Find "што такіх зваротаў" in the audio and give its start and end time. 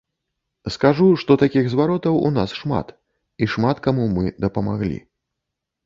1.23-2.15